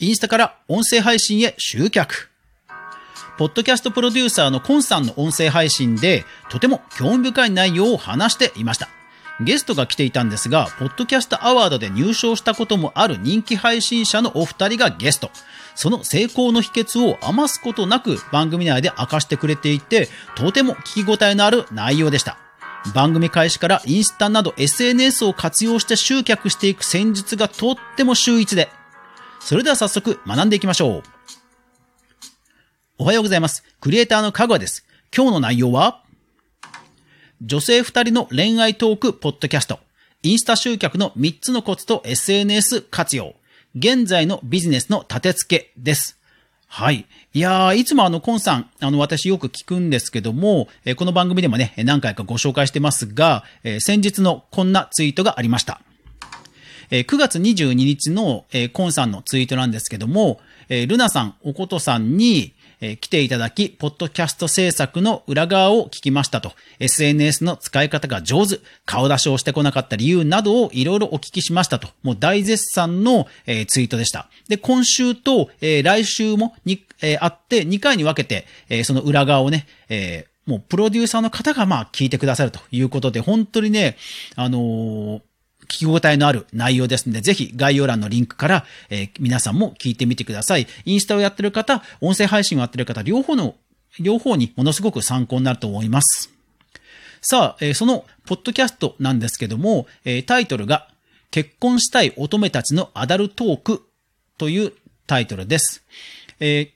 [0.00, 2.30] インスタから音声配信へ集客。
[3.38, 8.88] ポッドキャストプロデューサーのコンさんの音声配信で、とても興味深い内容を話していました。
[9.40, 15.30] ゲストが来ていたんですが、ポッドキャストアワードで入賞したこともある人気配信者のお二人がゲスト。
[15.76, 22.36] その成功の秘訣を余すことなく番組内で明かしてくれていて、とても聞き応えのある内容でした。
[22.94, 28.70] 番組開始からインスタなど SNS を活用して集客していく戦術がとっても秀逸で。
[29.44, 31.02] それでは早速学んでいきましょう。
[32.96, 33.62] おはようございます。
[33.78, 34.86] クリエイターのかぐわです。
[35.14, 36.02] 今日の内容は、
[37.42, 39.80] 女性二人の恋愛トークポッドキャスト、
[40.22, 43.34] インスタ集客の3つのコツと SNS 活用、
[43.76, 46.18] 現在のビジネスの立て付けです。
[46.66, 47.06] はい。
[47.34, 55.82] いやー、いつもあの、コンさん、あの、私よく聞くんですけども、えこの番組でもね、何回かご紹介してますが、え先日のこんなツイートがありました。
[56.90, 62.54] え9月22日の、コンさんのツイートなんですけども、ルナさん、おことさんに、
[63.00, 73.26] 来ていただき、ポッドキャスト制作の裏側を聞きましたと、SNS の使い方が上手、顔出しをしてこなかった理由などをいろいろお聞きしましたと、もう大絶賛の、
[73.68, 74.28] ツイートでした。
[74.48, 78.24] で、今週と、来週もに、え、あって、2回に分け
[78.68, 83.96] て、その裏側をね、え、もうプロデューサーの方がまあ聞いてくださるということで、本当にね、
[84.36, 85.22] あの
[85.64, 90.66] 聞き応えのある内容ですので、ぜひ概要欄のリンクから、えー、皆さんも聞いてみてください。
[90.84, 93.56] インスタをやってる方、音声配信をやってる方、両方の、
[94.00, 96.30] 両方にものすごく参考になると思います。
[97.20, 100.88] さあ、えー、その、ポッドキャストなんですけども、えー、タイトルが、
[101.30, 103.88] 結婚したい乙女たちのアダルトーク
[104.38, 104.72] という
[105.08, 105.82] タイトルです。
[106.38, 106.68] えー、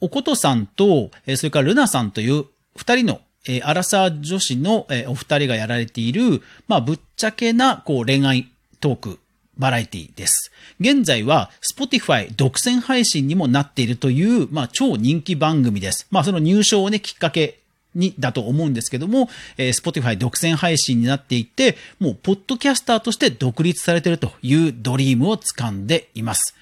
[0.00, 8.48] おことさんと、それからルナさんという二人のえー、アラサー女子の、えー、お二人がやられている、まあ、ぶっちゃけな、こう、恋愛
[8.80, 9.18] トーク、
[9.56, 10.52] バラエティです。
[10.78, 16.06] 現在は、Spotify 独占配信にもなっているという、まあ、超人気番組です。
[16.10, 17.60] まあ、その入賞をね、きっかけ
[17.94, 26.54] に、だと思うんですけども、えー、Spotify 独占配信になっていて、もう、ポッドキャスターとして独立されているというドリームを掴んでいます。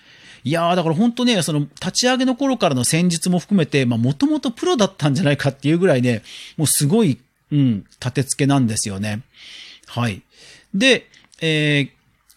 [0.44, 6.22] いやー、だから本当ね、その、立ち上げの頃からの戦術も含めて、まあ、もともとプロだったんじゃないかっていうぐらいね、
[6.56, 7.18] もうすごい、
[7.50, 9.22] うん、立て付けなんですよね。
[9.86, 10.22] はい。
[10.74, 11.06] で、
[11.40, 11.90] え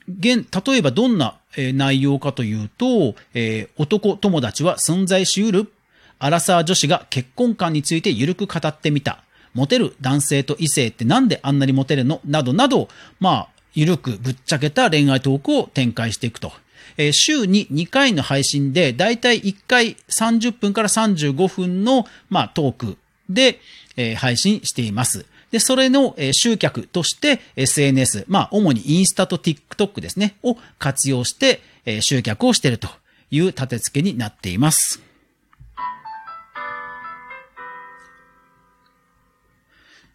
[0.09, 5.71] ー、現、例えばどんな、えー、内容かというと、えー、男友達は存在しうる
[6.17, 9.23] アラサー女子が結婚観についてゆるく語ってみた。
[9.53, 12.21] モテる男性と異性ってなんであんなにモテるの？
[12.23, 12.87] などなど、
[13.19, 16.53] まあ、ゆるくぶっちゃけた恋愛トークを展開していくと。
[16.97, 22.97] え、週に2回の配信で、だいたい1回30分から35分の、まあ、トーク
[23.29, 23.59] で、
[23.97, 25.25] え、配信しています。
[25.51, 32.89] で、それの、え、集客として SNS、まあ、主にインスタと TikTok ですね、を活用して、え、集客をしていると
[33.31, 35.10] いう立て付けになっています。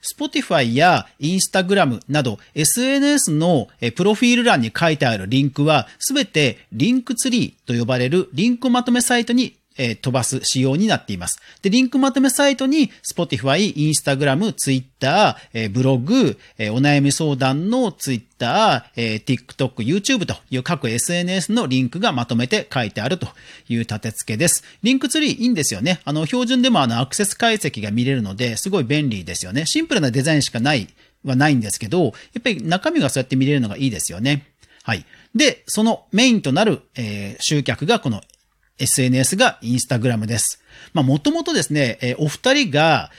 [0.07, 11.41] Spotify や Instagram など SNS のプロフィール欄に書いてあるリンクはすべてリンクツリーと呼ばれるリンクまとめサイトにえ飛ばす仕様になっています。
[11.63, 23.29] で、リンクまとめサイトに Spotify、Instagram、Twitter、えブログ、えお悩み相談の Twitter、え TikTok、YouTube という各 SNS のリンクがまとめて書いてあると
[23.69, 24.65] いう立て付けです。
[24.83, 26.01] リンクツリーいいんですよね。
[26.05, 29.67] あの、標準でもあの、アクセス解析が見れるので、すごい便利ですよね。
[29.67, 30.89] シンプルなデザインしかない
[31.25, 34.47] はないんですけど、やっぱり中身がそうやって見れるのがいいですよね。
[34.83, 35.05] はい。
[35.35, 38.23] で、そのメインとなる、えー、集客がこの
[38.79, 40.61] SNS がインスタグラムです。
[40.93, 43.11] まあ、もともとですね、え、お二人が、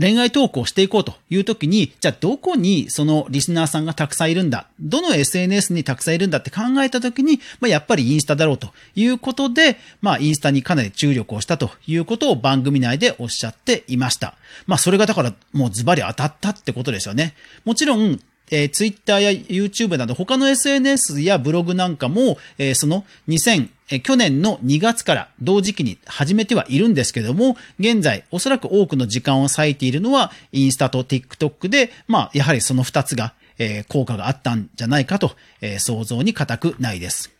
[0.00, 4.66] 恋愛投稿していこうというときに、じゃあどこにそのリスナーさんがたくさんいるんだ？
[4.80, 14.34] どの SNS にたくさんいるんだって考えたときに、まあ、やっぱりインスタだろうということで、まあ、インスタにかなり注力をしたということを番組内でおっしゃっていました。
[14.66, 17.34] まあ、それがだからもうズバリ当たったってことですよね。
[17.64, 18.18] もちろん、
[18.50, 37.30] えー、Twitter や YouTube など他の SNS やブログなんかも、えー、その2000、えー、去年の2月から同時期に始めてはいるんですけども、現在おそらく多くの時間を割いているのはインスタと TikTok で、まあやはりその2つが、えー、効果があったんじゃないかと、えー、想像に固くないです。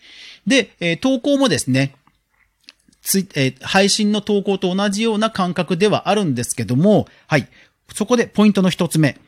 [0.46, 1.94] で、えー、投稿もですね、
[3.04, 7.48] つえー、配信の投稿と同じような感覚ではあるんですけども、はい。
[7.92, 9.18] そこでポイントの一つ目。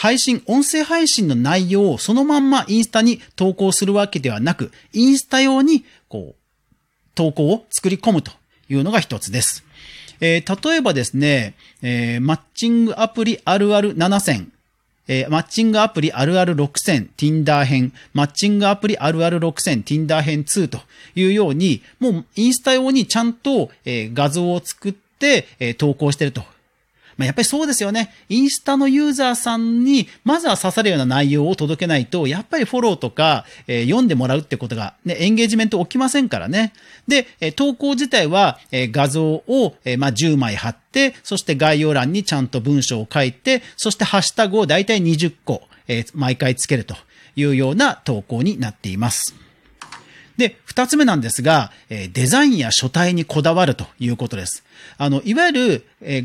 [0.00, 6.34] 配信、音声配信の内容をそのまんまインスタに投稿するわけではなく、インスタ用に、こう、
[7.14, 8.32] 投稿を作り込むと
[8.70, 9.62] いうのが一つです。
[10.22, 11.52] えー、例えばですね、
[11.82, 14.50] えー、マッチングアプリあるある7選、
[15.06, 20.80] えー、マッチングアプリあるある6000 Tinder 編、マッチングアプリあるある6000 Tinder 編2と
[21.14, 26.42] いうように、もうインスタ用にちゃんと、え、画像を作って、え、投稿してると。
[27.20, 28.14] まあ、やっぱりそうですよね。
[28.30, 36.72] インスタのユーザーさんに、まずは刺さるような内容を届けないと、やっぱりフォローとか、えー、読んでもらうってことが、ね、エンゲージメント起きませんからね。
[37.08, 46.96] で、え投稿自体は、え画像を、えまあ、10枚貼って、そして概要欄にちゃんと文章を書いて、そしてハッシュタグをだいたい20個、え毎回つけると
[47.36, 49.34] いうような投稿になっています。
[50.40, 54.64] で、二つ目なんですが、デザインや書体にこだわるということです。
[54.96, 56.24] あの、いわゆる、え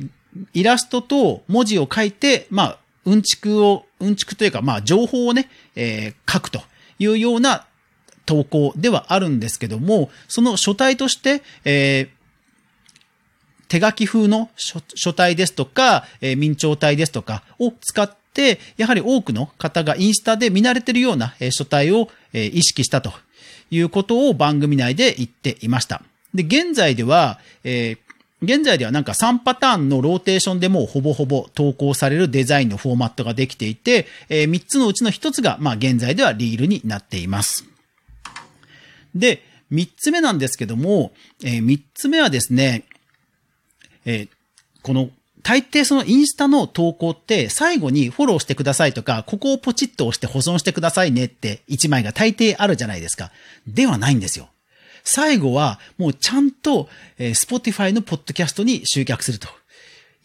[0.53, 6.61] イラストと文字を書いて、まあ、うんちくを、うんちくというか、まあ、情報をね、えー、書くと
[6.99, 7.65] いうような
[8.25, 12.09] 投稿ではあるんですけども、その書体として、えー、
[13.67, 23.13] 手書き風の書体ですとか、えー、明朝体ですとかを使って、やはり多くの方がインスタで見慣れてるような書体をえ意識したと
[23.71, 26.03] いうことを番組内で言っていました。
[26.33, 27.97] で、現在では、えー、
[28.45, 37.65] 現在ではなんか3パターンのローテーションでもうほぼほぼ投稿されるデザインのフォーマットができていて、えー、3つのうちの1つが、まあ現在ではリールになっています。
[39.13, 41.11] で、3つ目なんですけども、
[41.43, 42.85] えー、3つ目はですね、
[44.05, 44.29] えー、
[44.81, 45.09] この
[45.45, 53.31] 大抵そのインスタの投稿って最後にフォローしてくださいとか、ここをポチッと押して保存してくださいねって1枚が大抵あるじゃないですか。
[53.67, 54.49] ではないんですよ。
[55.05, 59.47] 最後はもうちゃんと、えー、Spotify のポッドキャストに集客すると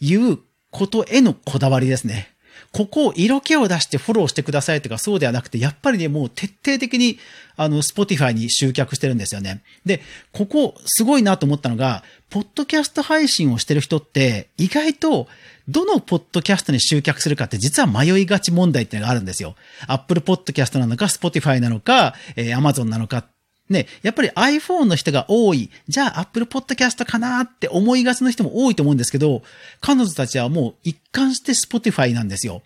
[0.01, 0.39] いう
[0.71, 2.33] ことへのこだわりですね。
[2.71, 7.19] ここを色気を出してフォローしてくださいとかそうではなくて、やっぱりね、もう徹底的に、
[7.57, 9.61] あの、 Spotify に集客してるんですよね。
[9.85, 10.01] で、
[10.31, 15.27] ここ、すごいなと思ったのが、ポッドキャスト配信をしてる人って、意外と、
[15.67, 19.55] どのポッドキャストに集客するかって実は迷いがち問題っていうのがあるんですよ。
[19.87, 23.25] Apple Podcast なのか、Spotify なのか、えー、Amazon なのか
[23.71, 25.69] ね、やっぱり iPhone の人が多い。
[25.87, 29.43] じゃあ Apple Podcast かなって思いがちの人も多いと思うんですけど、
[29.79, 32.61] 彼女たちはもう一貫して Spotify なんですよ。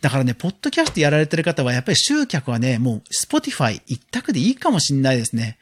[0.00, 5.58] だからね、ポッドキャストやられてる方はやっぱり集客はね、もう Spotify 一択でいいかもしんないですね。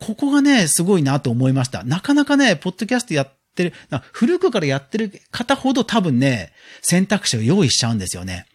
[0.00, 1.82] ここがね、すごいなと思いました。
[1.82, 3.72] なかなかね、ポッドキャストやってる、
[4.12, 6.52] 古くからやってる方ほど多分ね、
[6.82, 8.46] 選択肢を用意しちゃうんですよね。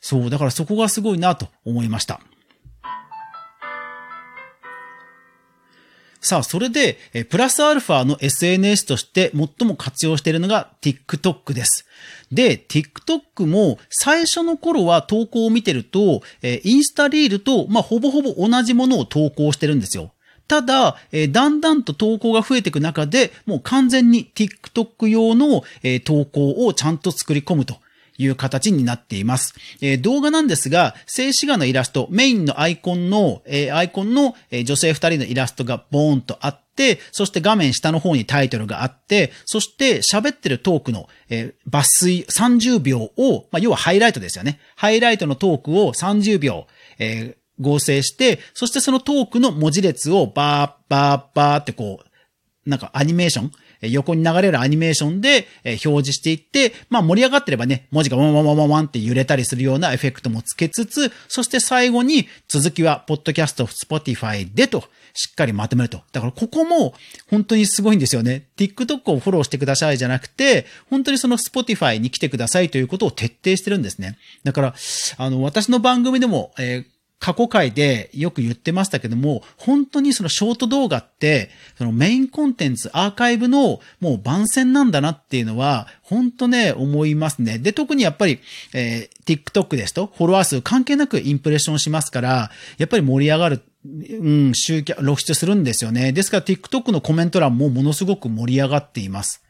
[0.00, 2.20] そう、だからそこがすごいなと思いました。
[6.20, 6.98] さあ、それで、
[7.30, 11.86] プラスアルファの SNS として最も活用しているのが TikTok です。
[12.32, 20.12] で、TikTok も最初の頃は投稿を見てると、インスタリールと、まあ、ほぼほぼ同じものを投稿してるんですよ。
[20.48, 20.96] ただ、
[21.30, 25.62] だんだんと投稿が増えていく中で、もう完全に TikTok 用の、
[26.04, 27.76] 投稿をちゃんと作り込むと
[28.18, 29.54] いう形になっています。
[29.80, 44.60] えー、動画なんですが、静止画のイラスト、メインのアイコンの、えー、アイコンの、えー、女性二人のイラストがボーンとあって、そして画面下の方にタイトルがあって、そして喋ってるトークの、えー、抜粋30秒を、まあ、要はハイライトですよね。
[44.76, 46.66] ハイライトのトークを30秒、
[46.98, 53.52] えー、合成して、そしてそのトークの文字列をバーバーバーってこう、なんかアニメーション
[53.82, 64.84] 横に流れるアニメーションで表示していって、まあ盛り上がってればね、文字がワンワンワンワンワンって揺れたりするようなエフェクトもつけつつ、そして最後に続きは、ポッドキャスト、 Spotify でと、
[65.14, 66.00] しっかりまとめると。
[66.12, 66.94] だからここも
[67.28, 68.46] 本当にすごいんですよね。
[68.56, 74.16] TikTok をフォローしてくださいじゃなくて、本当にその Spotify に来てくださいということを徹底してるんですね。
[74.44, 74.74] だから、
[75.16, 87.58] あの、私の番組でも、えー過去回でよく言ってましたけども、本当にそのショート動画って、そのメインコンテンツ、アーカイブのもう番宣なんだなっていうのは、本当ね、思いますね。
[87.58, 88.38] で、特にやっぱり、
[88.72, 96.12] えー、TikTok ですと、フォロワー数関係なくインプレッションしますから、やっぱり盛り上がるうん、集客、露出するんですよね。
[96.12, 99.42] ですから TikTok のコメント欄もものすごく盛り上がっています。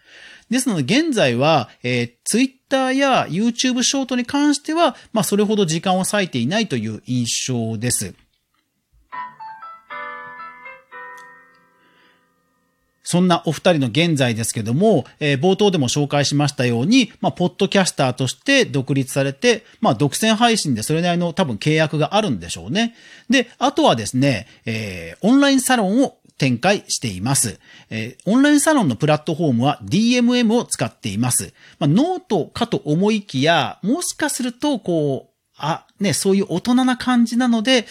[0.51, 2.13] ですので、現在は、えー、
[2.69, 8.15] Twitter や YouTube ショートに関しては、まあ、それほど時間を割いていないという印象です。
[13.03, 22.95] そんなお二人の現在ですけども、えー、冒頭でも紹介しましたように、まあ、ポッドキャスターとして独立されて、まあ、独占配信でそれなりの多分契約があるんでしょうね。
[23.31, 27.61] で、あとはですね、えー、オンラインサロンを展開しています。
[27.91, 31.53] えー、オンラインサロンのプラットフォームは DMM を使っています。
[31.79, 37.87] まあ、ノートかと思いきや、もしかすると、こう、あ、ね、そういう大人な感じなので、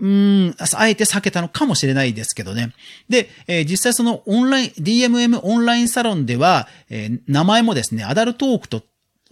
[0.00, 2.72] うん、あえて避けたのかもしれないですけどね。
[3.08, 8.82] で、えー、実際そのオンライン、DMM オンラインサロンでは、えー、名前もですね、アダルトークと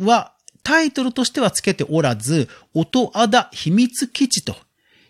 [0.01, 0.33] は
[0.65, 4.57] タイトルとしては付けておらず、音あだ秘密基地と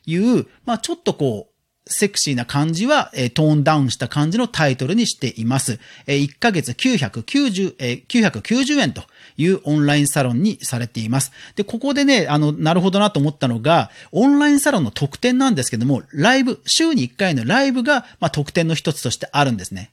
[0.05, 1.56] いう、まあちょっとこう、
[1.89, 5.79] セクシーな感じは、えー、トーンダウンした感じのタイトルにしています。
[6.07, 9.03] えー、1ヶ月990、えー、990円と
[9.37, 11.31] いうオンラインサロンにされています。
[11.55, 19.93] で、ここでね、あの、なるほどなと思ったのが、オンラインサロンの特典なんですけども、ライブ、週に1回のライブが、まあ、特典の一つとしてあるんですね。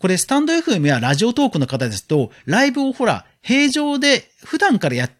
[0.00, 5.10] これ、スタンド FM やラジオトークの方ですと、ライブをほら、平常で普段からや、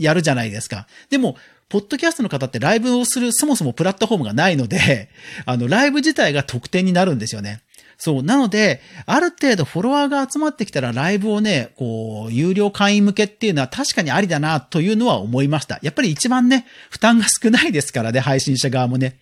[0.00, 0.86] やるじゃないですか。
[1.10, 1.36] でも、
[1.68, 5.08] ポッドキャストの方ってライブをする、そもそもプラットフォームがないので、
[5.46, 7.60] あの、ライブ自体が得点になるんですよね。
[7.96, 8.22] そう。
[8.22, 15.78] なので、ある程度フォロワーが集まってきたらライブをね、こう、有料会員向けっていうのは確かにありだなというのは思いました。
[15.82, 19.16] やっぱり一番ね、負担が少ないですからね、配信者側もね。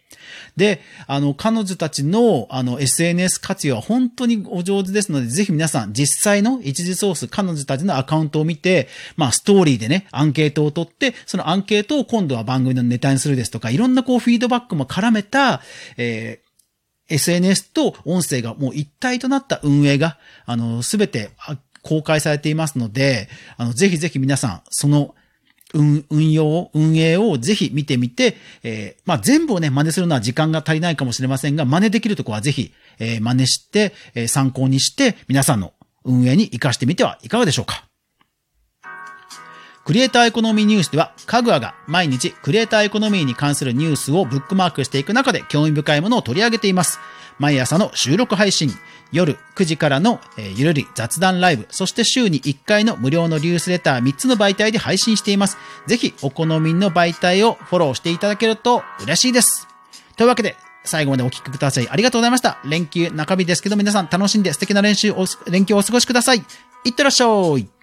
[0.57, 15.63] で、あの、彼女たちの、あの、SNS 活用は本当にお上手ですので、ぜひ皆さん、実際の一時ソース、彼女たちのアカウントを見て、まあ、ストーリーでね、アンケートを取って、そのアンケートを今度は番組のネタにするですとか、いろんなこう、フィードバックも絡めた、
[15.97, 16.49] えー
[17.11, 21.31] SNS と音声がもう一体となった運営が、あの、すべて
[21.83, 25.15] 公開されていますので、あの、ぜひぜひ皆さん、その、
[25.75, 35.73] 運、運用、運営をぜひ見てみて、えー、まあ、全部をね、真似するのは時間が足りないかもしれませんが、真似できるとこはぜひ、えー、真似して、えー、参考にして、皆さんの
[36.05, 37.85] 運営に活かしてみてはいかがでしょうか。
[39.85, 46.99] クリエイターエコノミーニュースでは、カグアが毎日クリエイターエコノミーに関するニュースをブックマークしていく中で興味深いものを取り上げています。
[47.39, 48.71] 毎朝の収録配信、
[49.13, 55.57] 夜9時からの、え、ゆるり雑談ライブ、そして週に1回の無料のニュースレター3つの媒体で配信しています。
[55.87, 59.67] ぜひお好みの媒体をフォローしていただけると嬉しいです。
[60.17, 61.89] というわけで、最後までお聞きください。
[61.89, 62.59] ありがとうございました。
[62.65, 66.45] 連休中日ですけど皆さん楽しんで素敵な練習を、連休をお過ごしください。
[66.85, 67.27] いってらっしゃ
[67.59, 67.78] い。